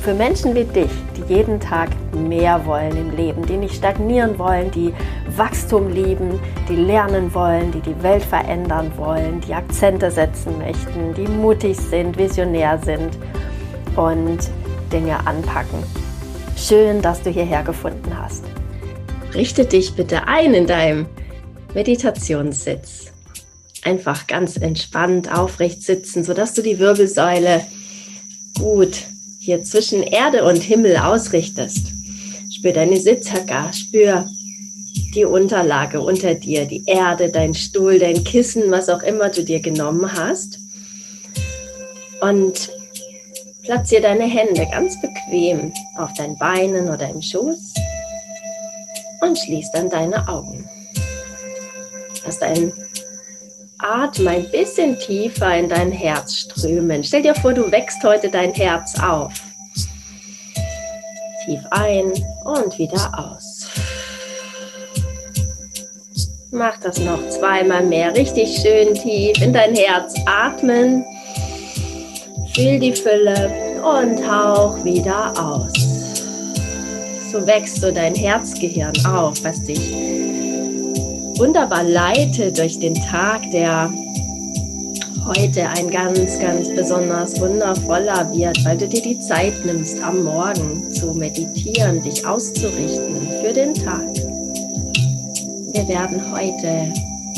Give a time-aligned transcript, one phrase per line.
[0.00, 4.70] für Menschen wie dich, die jeden Tag mehr wollen im Leben, die nicht stagnieren wollen,
[4.70, 4.94] die
[5.36, 11.28] Wachstum lieben, die lernen wollen, die die Welt verändern wollen, die Akzente setzen möchten, die
[11.28, 13.18] mutig sind, visionär sind
[13.96, 14.38] und
[14.90, 15.82] Dinge anpacken.
[16.56, 18.44] Schön, dass du hierher gefunden hast.
[19.34, 21.06] Richte dich bitte ein in deinem
[21.74, 23.12] Meditationssitz.
[23.84, 27.62] Einfach ganz entspannt aufrecht sitzen, sodass du die Wirbelsäule
[28.58, 29.04] gut
[29.40, 31.92] hier zwischen Erde und Himmel ausrichtest.
[32.52, 34.28] Spür deine Sitzhöcker, spür
[35.14, 39.60] die Unterlage unter dir, die Erde, dein Stuhl, dein Kissen, was auch immer du dir
[39.60, 40.58] genommen hast.
[42.20, 42.70] Und
[43.62, 47.72] platziere deine Hände ganz bequem auf deinen Beinen oder im Schoß
[49.22, 50.68] und schließ dann deine Augen.
[52.26, 52.74] Lass deinen
[53.82, 57.02] Atem ein bisschen tiefer in dein Herz strömen.
[57.02, 59.32] Stell dir vor, du wächst heute dein Herz auf.
[61.44, 62.12] Tief ein
[62.44, 63.68] und wieder aus.
[66.52, 68.14] Mach das noch zweimal mehr.
[68.14, 71.04] Richtig schön tief in dein Herz atmen.
[72.54, 73.50] Fühl die Fülle
[73.82, 75.72] und hauch wieder aus.
[77.30, 79.92] So wächst du dein Herzgehirn auf, was dich
[81.40, 83.90] wunderbar leitet durch den Tag, der
[85.24, 90.92] heute ein ganz, ganz besonders wundervoller wird, weil du dir die Zeit nimmst, am Morgen
[90.92, 94.14] zu meditieren, dich auszurichten für den Tag.
[95.72, 96.92] Wir werden heute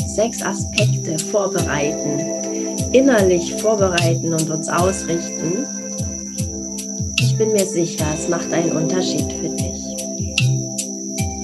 [0.05, 2.19] sechs Aspekte vorbereiten,
[2.91, 5.65] innerlich vorbereiten und uns ausrichten.
[7.21, 9.81] Ich bin mir sicher, es macht einen Unterschied für dich.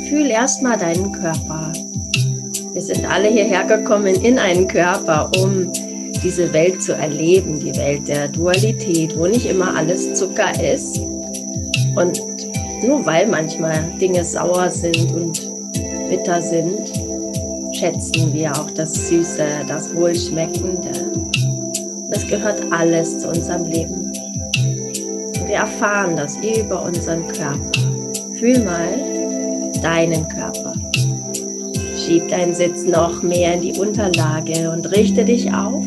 [0.09, 1.71] Fühl erstmal deinen Körper.
[2.79, 5.69] Wir sind alle hierher gekommen in einen Körper, um
[6.23, 10.97] diese Welt zu erleben, die Welt der Dualität, wo nicht immer alles Zucker ist.
[10.97, 12.21] Und
[12.81, 15.51] nur weil manchmal Dinge sauer sind und
[16.09, 16.89] bitter sind,
[17.75, 21.11] schätzen wir auch das Süße, das Wohlschmeckende.
[22.09, 24.13] Das gehört alles zu unserem Leben.
[25.45, 27.71] wir erfahren das über unseren Körper.
[28.39, 28.87] Fühl mal
[29.81, 30.88] deinen Körper.
[32.09, 35.83] Schieb deinen Sitz noch mehr in die Unterlage und richte dich auf.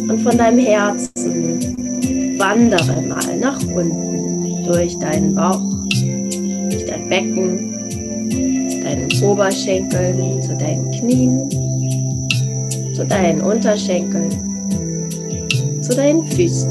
[0.00, 1.76] Und von deinem Herzen
[2.36, 5.60] wandere mal nach unten durch deinen Bauch,
[6.70, 7.72] durch dein Becken,
[8.82, 11.48] deinen Oberschenkeln, zu deinen Knien,
[12.96, 14.32] zu deinen Unterschenkeln,
[15.82, 16.68] zu deinen Füßen.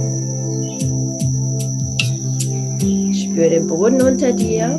[3.13, 4.77] Spür den Boden unter dir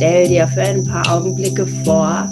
[0.00, 2.26] stell dir für ein paar Augenblicke vor,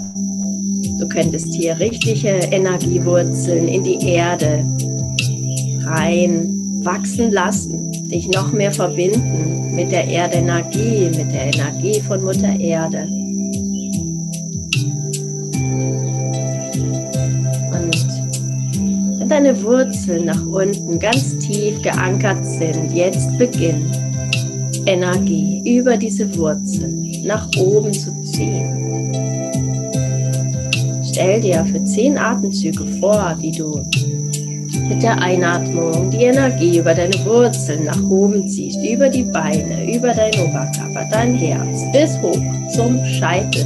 [0.98, 4.64] du könntest hier richtige Energiewurzeln in die Erde
[5.84, 12.58] rein wachsen lassen, dich noch mehr verbinden mit der Erdenergie, mit der Energie von Mutter
[12.58, 13.06] Erde.
[17.74, 23.94] Und wenn deine Wurzeln nach unten ganz tief geankert sind, jetzt beginnt
[24.86, 26.97] Energie über diese Wurzeln
[27.28, 29.12] nach oben zu ziehen.
[31.04, 33.84] Stell dir für zehn Atemzüge vor, wie du
[34.88, 40.14] mit der Einatmung die Energie über deine Wurzeln nach oben ziehst, über die Beine, über
[40.14, 42.40] deinen Oberkörper, dein Herz bis hoch
[42.74, 43.64] zum Scheitel.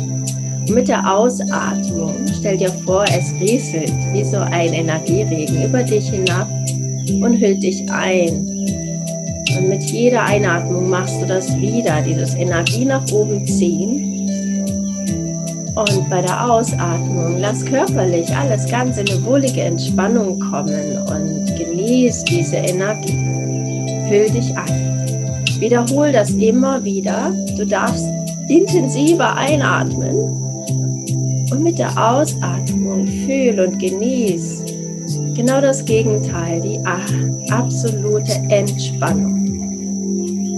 [0.66, 6.08] Und mit der Ausatmung stell dir vor, es rieselt wie so ein Energieregen über dich
[6.10, 6.48] hinab
[7.20, 8.48] und hüllt dich ein
[9.72, 14.28] mit jeder Einatmung machst du das wieder, dieses Energie nach oben ziehen.
[15.74, 22.22] Und bei der Ausatmung lass körperlich alles ganz in eine wohlige Entspannung kommen und genieß
[22.24, 23.16] diese Energie.
[24.10, 25.06] Füll dich ein.
[25.58, 27.32] Wiederhol das immer wieder.
[27.56, 28.04] Du darfst
[28.48, 30.14] intensiver einatmen
[31.50, 34.64] und mit der Ausatmung fühl und genieß
[35.34, 36.78] genau das Gegenteil, die
[37.50, 39.41] absolute Entspannung.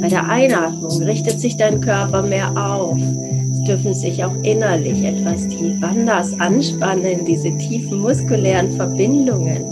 [0.04, 2.98] Bei der Einatmung richtet sich dein Körper mehr auf.
[3.50, 9.64] Es dürfen sich auch innerlich etwas tief anders anspannen, diese tiefen muskulären Verbindungen.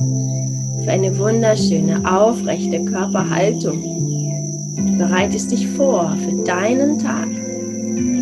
[0.82, 4.96] Für eine wunderschöne, aufrechte Körperhaltung.
[4.96, 7.28] Bereitest dich vor für deinen Tag.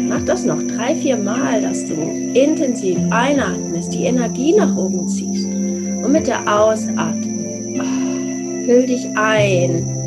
[0.08, 1.94] Mach das noch drei, vier Mal, dass du
[2.34, 5.46] intensiv einatmest, die Energie nach oben ziehst.
[5.46, 9.99] Und mit der Ausatmung oh, hüll dich ein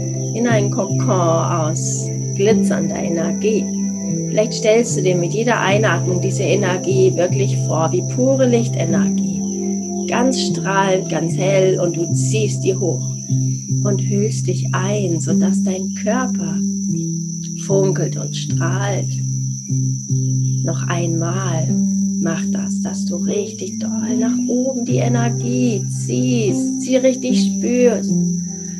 [0.43, 3.63] in einen Kokon aus glitzernder Energie.
[4.27, 9.39] Vielleicht stellst du dir mit jeder Einatmung diese Energie wirklich vor, wie pure Lichtenergie.
[10.09, 13.15] Ganz strahlend, ganz hell und du ziehst die hoch
[13.85, 16.57] und hüllst dich ein, sodass dein Körper
[17.65, 19.07] funkelt und strahlt.
[20.65, 21.69] Noch einmal
[22.21, 28.11] mach das, dass du richtig doll nach oben die Energie ziehst, sie richtig spürst.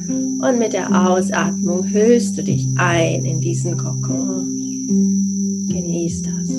[0.08, 5.68] Und mit der Ausatmung hüllst du dich ein in diesen Kokon.
[5.70, 6.50] Genieß das.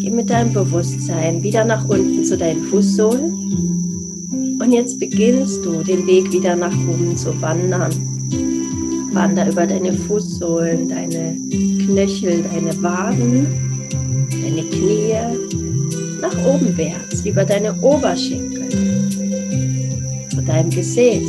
[0.00, 4.56] Geh mit deinem Bewusstsein wieder nach unten zu deinen Fußsohlen.
[4.60, 7.92] Und jetzt beginnst du den Weg wieder nach oben zu wandern.
[9.12, 11.36] Wander über deine Fußsohlen, deine
[11.86, 13.46] Knöchel, deine Waden,
[14.30, 15.14] deine Knie,
[16.20, 18.65] nach oben wärts, über deine Oberschenkel,
[20.46, 21.28] deinem Gesäß,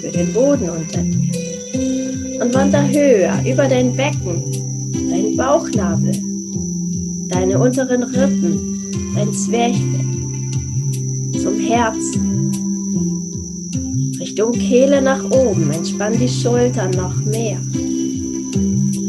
[0.00, 2.42] für den Boden unter dir.
[2.42, 4.44] Und wander höher, über dein Becken,
[5.10, 6.12] deinen Bauchnabel,
[7.28, 10.04] deine unteren Rippen, dein Zwerchfell,
[11.42, 12.28] zum Herzen
[14.20, 15.70] Richtung Kehle nach oben.
[15.72, 17.58] Entspann die Schultern noch mehr.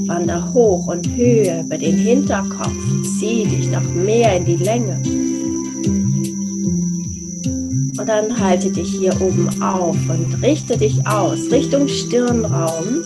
[0.08, 2.74] Wander hoch und höher über den Hinterkopf.
[3.20, 5.29] Zieh dich noch mehr in die Länge.
[8.10, 13.04] Dann halte dich hier oben auf und richte dich aus Richtung Stirnraum.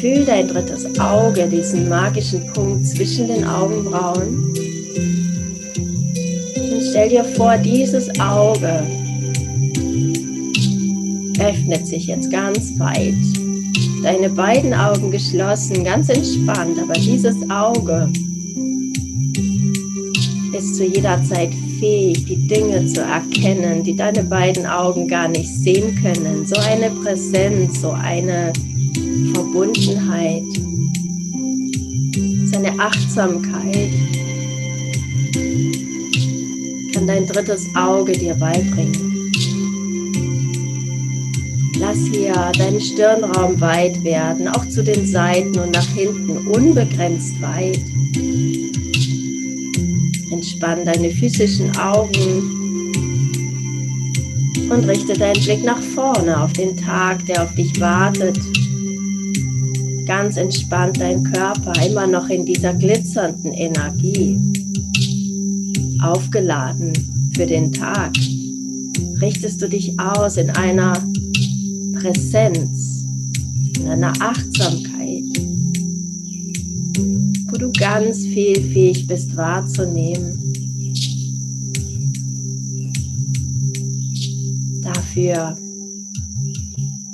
[0.00, 4.44] Fühl dein drittes Auge, diesen magischen Punkt zwischen den Augenbrauen.
[6.56, 8.82] Und stell dir vor, dieses Auge
[11.38, 13.12] öffnet sich jetzt ganz weit.
[14.02, 18.10] Deine beiden Augen geschlossen, ganz entspannt, aber dieses Auge
[20.80, 21.18] zu jeder
[21.78, 26.46] fähig, die Dinge zu erkennen, die deine beiden Augen gar nicht sehen können.
[26.46, 28.50] So eine Präsenz, so eine
[29.34, 30.42] Verbundenheit,
[32.46, 33.90] so eine Achtsamkeit
[36.94, 39.30] kann dein drittes Auge dir beibringen.
[41.78, 47.80] Lass hier deinen Stirnraum weit werden, auch zu den Seiten und nach hinten unbegrenzt weit.
[50.30, 52.60] Entspann deine physischen Augen
[54.70, 58.38] und richte deinen Blick nach vorne auf den Tag, der auf dich wartet.
[60.06, 64.38] Ganz entspannt dein Körper, immer noch in dieser glitzernden Energie.
[66.02, 66.92] Aufgeladen
[67.34, 68.12] für den Tag.
[69.20, 70.94] Richtest du dich aus in einer
[72.00, 73.04] Präsenz,
[73.78, 74.99] in einer Achtsamkeit,
[77.60, 80.38] du ganz viel fähig bist wahrzunehmen.
[84.82, 85.58] Dafür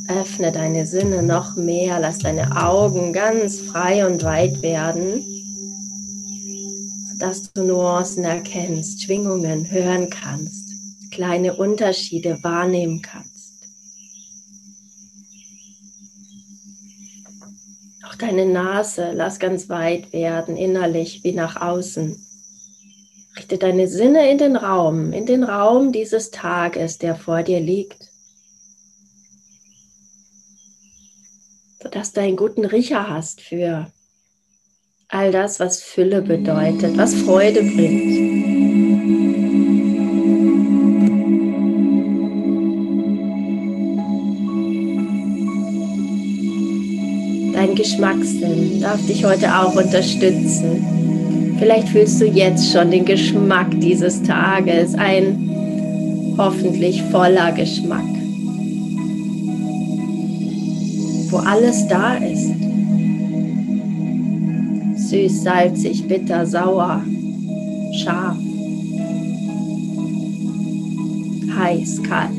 [0.09, 5.25] öffne deine Sinne noch mehr, lass deine Augen ganz frei und weit werden,
[7.11, 10.71] sodass du Nuancen erkennst, Schwingungen hören kannst,
[11.11, 13.36] kleine Unterschiede wahrnehmen kannst.
[18.17, 22.17] Auch deine Nase lass ganz weit werden, innerlich wie nach außen.
[23.37, 28.11] Richte deine Sinne in den Raum, in den Raum dieses Tages, der vor dir liegt.
[31.83, 33.93] Sodass du einen guten Riecher hast für
[35.09, 38.26] all das, was Fülle bedeutet, was Freude bringt.
[47.87, 51.55] Geschmackssinn darf dich heute auch unterstützen.
[51.57, 58.03] Vielleicht fühlst du jetzt schon den Geschmack dieses Tages, ein hoffentlich voller Geschmack,
[61.31, 62.51] wo alles da ist.
[65.09, 67.05] Süß, salzig, bitter, sauer,
[68.03, 68.37] scharf,
[71.57, 72.36] heiß, kalt.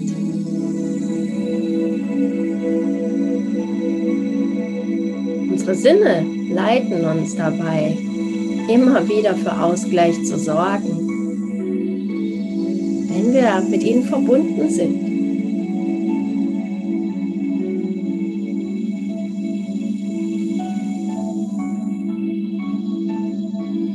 [5.67, 7.97] Unsere Sinne leiten uns dabei,
[8.73, 11.09] immer wieder für Ausgleich zu sorgen,
[13.09, 15.07] wenn wir mit ihnen verbunden sind.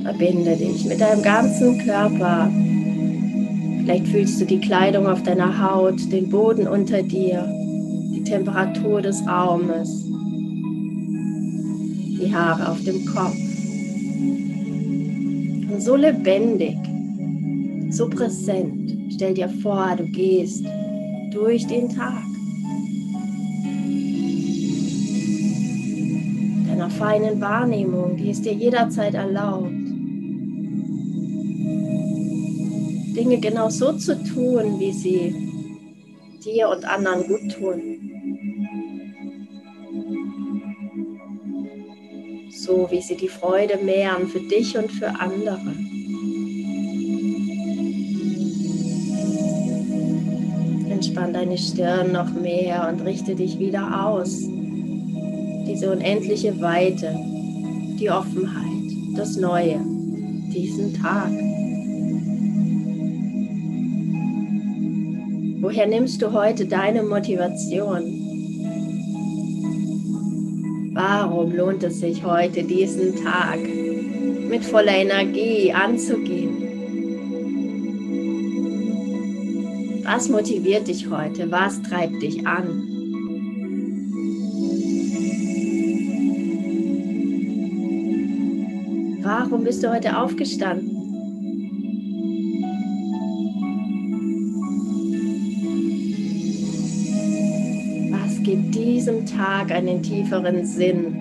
[0.03, 2.51] Verbinde dich mit deinem ganzen Körper.
[3.81, 7.49] Vielleicht fühlst du die Kleidung auf deiner Haut, den Boden unter dir,
[8.15, 10.12] die Temperatur des Raumes
[12.23, 13.37] die Haare auf dem Kopf.
[15.73, 16.77] Und so lebendig,
[17.91, 19.13] so präsent.
[19.15, 20.65] Stell dir vor, du gehst
[21.33, 22.23] durch den Tag.
[26.69, 29.73] Deiner feinen Wahrnehmung, die ist dir jederzeit erlaubt.
[33.17, 35.35] Dinge genau so zu tun, wie sie
[36.45, 37.92] dir und anderen gut tun.
[42.65, 45.75] So wie sie die Freude mehren für dich und für andere.
[50.89, 54.43] Entspann deine Stirn noch mehr und richte dich wieder aus.
[55.67, 57.19] Diese unendliche Weite,
[57.99, 59.81] die Offenheit, das Neue,
[60.55, 61.33] diesen Tag.
[65.61, 68.22] Woher nimmst du heute deine Motivation?
[70.95, 76.63] Warum lohnt es sich heute, diesen Tag mit voller Energie anzugehen?
[80.05, 81.51] Was motiviert dich heute?
[81.51, 82.89] Was treibt dich an?
[89.23, 90.92] Warum bist du heute aufgestanden?
[98.83, 101.15] Diesem Tag einen tieferen Sinn.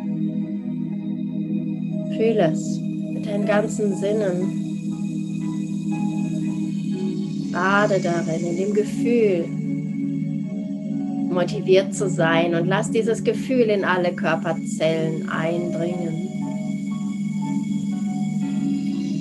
[2.17, 2.79] Fühl es
[3.13, 4.57] mit deinen ganzen Sinnen.
[7.51, 9.45] Bade darin, in dem Gefühl,
[11.31, 16.27] motiviert zu sein und lass dieses Gefühl in alle Körperzellen eindringen,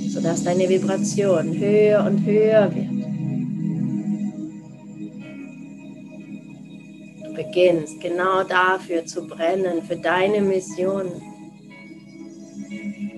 [0.08, 2.89] sodass deine Vibration höher und höher wird.
[7.44, 11.10] Beginnst genau dafür zu brennen, für deine Mission,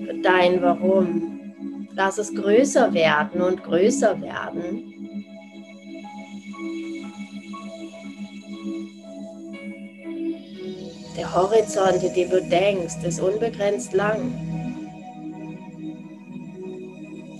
[0.05, 1.39] für dein Warum.
[1.93, 4.89] Lass es größer werden und größer werden.
[11.17, 14.33] Der Horizont, in dem du denkst, ist unbegrenzt lang.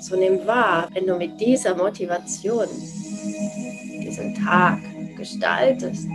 [0.02, 2.68] So nimm wahr, wenn du mit dieser Motivation
[4.04, 4.80] diesen Tag
[5.16, 6.08] gestaltest.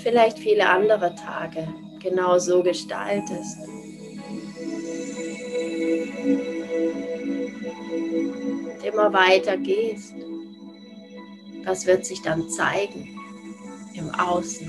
[0.00, 1.66] Vielleicht viele andere Tage
[2.00, 3.58] genau so gestaltest.
[8.64, 10.14] Und immer weiter gehst.
[11.64, 13.08] Das wird sich dann zeigen
[13.94, 14.68] im Außen.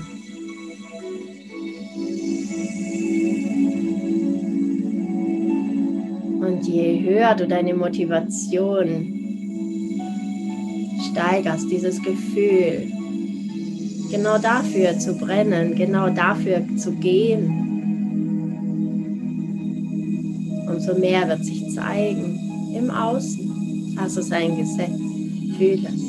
[6.40, 9.18] Und je höher du deine Motivation
[11.10, 13.01] steigerst, dieses Gefühl,
[14.12, 17.50] genau dafür zu brennen, genau dafür zu gehen.
[20.68, 22.38] Umso mehr wird sich zeigen
[22.76, 23.96] im Außen.
[23.96, 24.90] Das ist ein Gesetz.
[25.56, 26.02] Fühl es.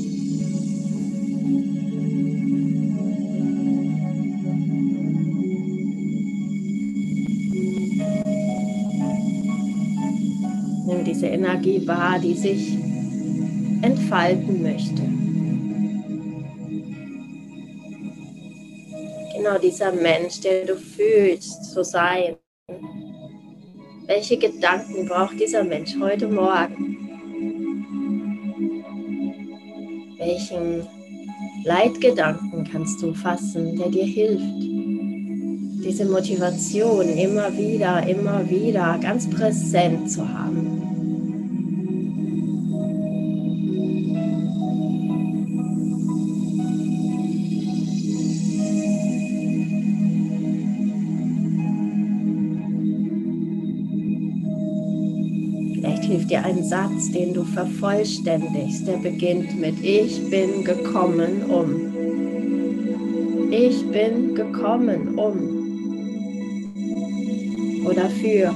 [10.85, 12.77] Nimm diese Energie wahr, die sich
[13.81, 15.22] entfalten möchte.
[19.43, 22.37] Genau dieser Mensch, der du fühlst zu sein.
[24.05, 26.97] Welche Gedanken braucht dieser Mensch heute Morgen?
[30.17, 30.87] Welchen
[31.65, 34.61] Leitgedanken kannst du fassen, der dir hilft?
[35.85, 40.72] Diese Motivation immer wieder, immer wieder ganz präsent zu haben.
[56.03, 58.87] Hilft dir ein Satz, den du vervollständigst.
[58.87, 61.93] Der beginnt mit Ich bin gekommen um.
[63.51, 65.61] Ich bin gekommen um.
[67.85, 68.55] Oder für.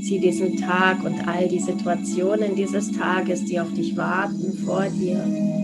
[0.00, 5.63] Sieh diesen Tag und all die Situationen dieses Tages, die auf dich warten, vor dir.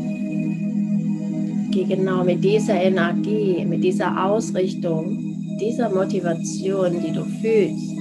[1.73, 7.97] Geh genau mit dieser Energie, mit dieser Ausrichtung, dieser Motivation, die du fühlst,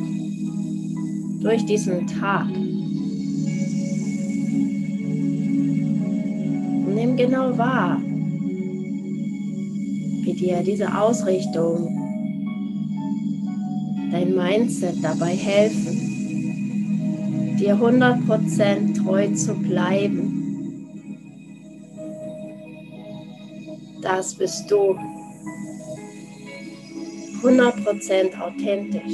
[1.44, 2.48] durch diesen Tag.
[6.86, 8.02] Und nimm genau wahr,
[10.24, 11.96] wie dir diese Ausrichtung,
[14.12, 15.98] dein Mindset dabei helfen,
[17.60, 20.29] dir 100% treu zu bleiben.
[24.10, 24.98] Das bist du.
[27.44, 29.14] 100% authentisch.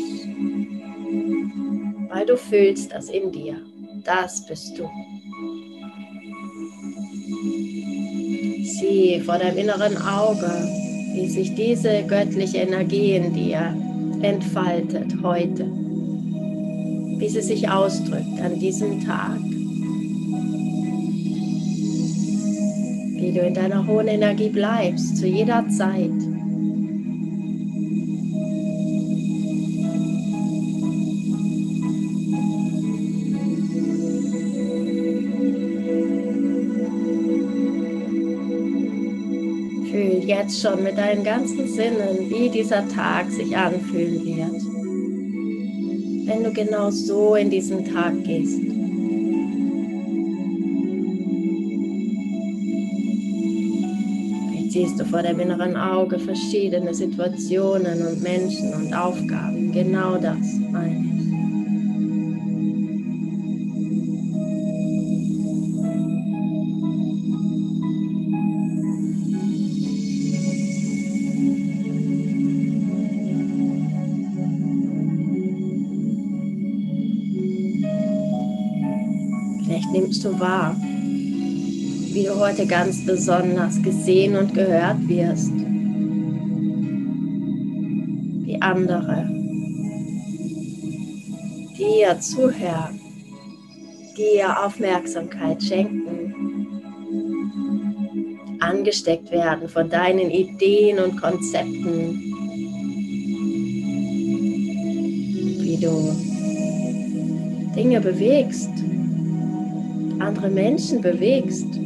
[2.10, 3.58] Weil du fühlst das in dir.
[4.06, 4.90] Das bist du.
[8.64, 10.50] Sieh vor deinem inneren Auge,
[11.14, 13.76] wie sich diese göttliche Energie in dir
[14.22, 15.70] entfaltet heute
[17.18, 19.40] wie sie sich ausdrückt an diesem Tag.
[23.26, 26.12] Wie du in deiner hohen Energie bleibst zu jeder Zeit.
[39.90, 44.76] Fühl jetzt schon mit deinen ganzen Sinnen, wie dieser Tag sich anfühlen wird
[46.28, 48.75] wenn du genau so in diesen Tag gehst.
[54.76, 59.72] Siehst du vor deinem inneren Auge verschiedene Situationen und Menschen und Aufgaben.
[59.72, 60.38] Genau das
[60.70, 61.16] meine ich.
[79.92, 80.75] nimmst du wahr,
[82.16, 85.52] wie du heute ganz besonders gesehen und gehört wirst,
[88.46, 89.30] wie andere.
[91.78, 93.02] Dir zuhören,
[94.18, 96.68] dir Aufmerksamkeit schenken,
[98.62, 102.22] angesteckt werden von deinen Ideen und Konzepten,
[105.60, 106.16] wie du
[107.76, 108.70] Dinge bewegst.
[110.18, 111.85] Andere Menschen bewegst.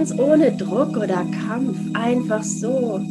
[0.00, 3.02] Ganz ohne Druck oder Kampf, einfach so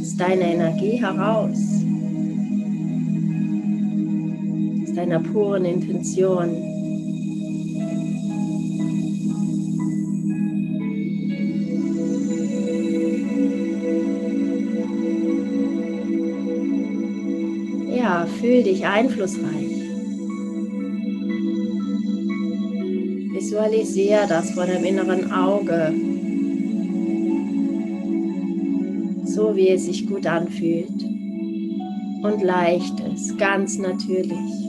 [0.00, 1.56] aus deiner Energie heraus,
[4.82, 6.56] aus deiner puren Intention.
[17.96, 19.61] Ja, fühl dich einflussreich.
[23.42, 25.92] Visualisiere das vor deinem inneren Auge,
[29.24, 31.02] so wie es sich gut anfühlt
[32.22, 34.61] und leicht ist, ganz natürlich.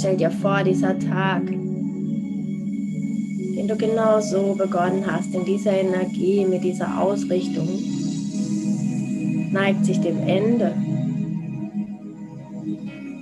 [0.00, 1.58] Stell dir vor, dieser Tag, den
[3.68, 7.68] du genau so begonnen hast, in dieser Energie, mit dieser Ausrichtung,
[9.52, 10.74] neigt sich dem Ende.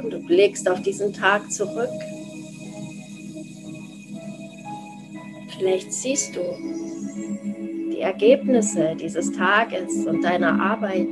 [0.03, 1.91] Und du blickst auf diesen Tag zurück.
[5.59, 6.41] Vielleicht siehst du
[7.93, 11.09] die Ergebnisse dieses Tages und deiner Arbeit.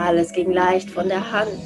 [0.00, 1.60] Alles ging leicht von der Hand.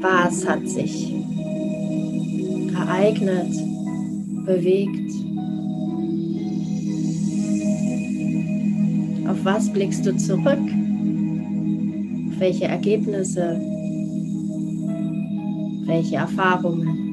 [0.00, 1.12] Was hat sich
[2.72, 3.52] ereignet,
[4.46, 5.10] bewegt?
[9.28, 10.46] Auf was blickst du zurück?
[12.28, 13.60] Auf welche Ergebnisse?
[15.86, 17.10] Welche Erfahrungen?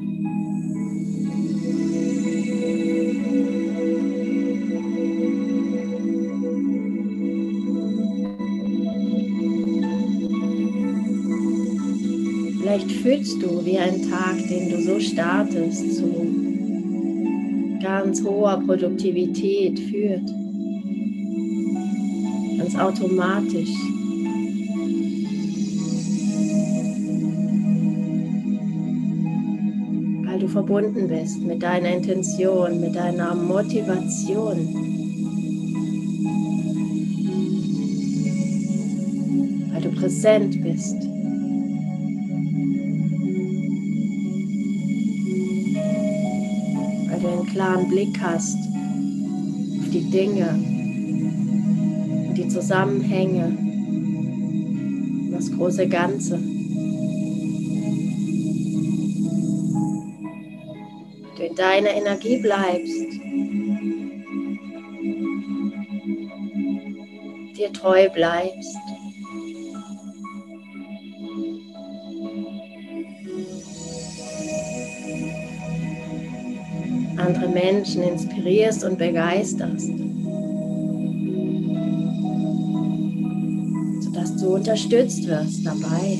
[12.68, 16.04] Vielleicht fühlst du wie ein Tag, den du so startest, zu
[17.82, 20.28] ganz hoher Produktivität führt.
[22.58, 23.70] Ganz automatisch.
[30.26, 34.58] Weil du verbunden bist mit deiner Intention, mit deiner Motivation.
[39.72, 41.07] Weil du präsent bist.
[47.58, 50.50] klaren Blick hast auf die Dinge
[52.28, 53.46] und die Zusammenhänge
[55.24, 56.38] und das große Ganze.
[61.36, 63.10] Du in deiner Energie bleibst,
[67.56, 68.77] dir treu bleibst.
[77.28, 79.90] Andere Menschen inspirierst und begeisterst.
[84.00, 86.16] Sodass du unterstützt wirst dabei.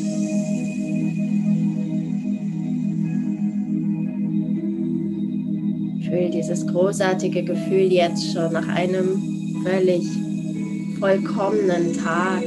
[6.04, 10.04] Fühl dieses großartige Gefühl jetzt schon nach einem völlig
[11.00, 12.42] vollkommenen Tag.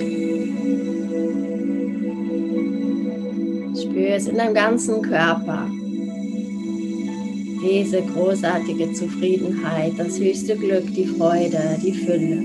[3.81, 5.67] Spür es in deinem ganzen Körper.
[7.63, 12.43] Diese großartige Zufriedenheit, das höchste Glück, die Freude, die Fülle.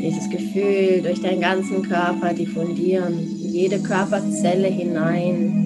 [0.00, 5.62] Dieses Gefühl durch deinen ganzen Körper diffundieren, in jede Körperzelle hinein.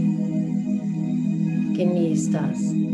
[1.76, 2.89] Genieß das.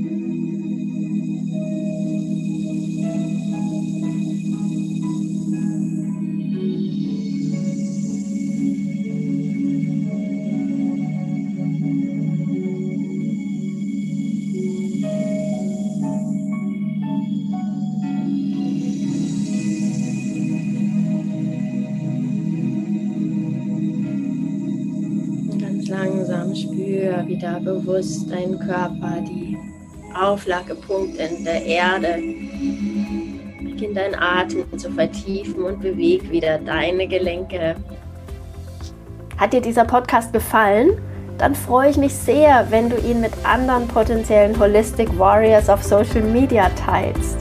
[27.87, 29.57] Bewusst deinen Körper, die
[30.15, 32.17] Auflagepunkte in der Erde.
[33.63, 37.77] Beginn deinen Atem zu vertiefen und beweg wieder deine Gelenke.
[39.37, 40.99] Hat dir dieser Podcast gefallen?
[41.39, 46.23] Dann freue ich mich sehr, wenn du ihn mit anderen potenziellen Holistic Warriors auf Social
[46.23, 47.37] Media teilst.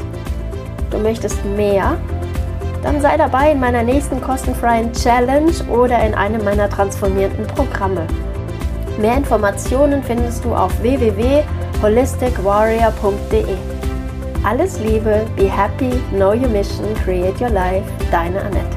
[0.91, 1.97] Du möchtest mehr?
[2.84, 8.05] Dann sei dabei in meiner nächsten kostenfreien Challenge oder in einem meiner transformierten Programme.
[8.97, 13.58] Mehr Informationen findest du auf www.holisticwarrior.de.
[14.43, 18.74] Alles Liebe, be happy, know your mission, create your life, deine Annette.